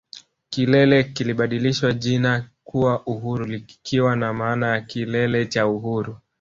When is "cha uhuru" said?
5.45-6.17